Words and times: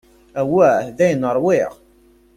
Awah, 0.41 0.79
dayen 0.97 1.23
ṛwiɣ. 1.35 1.71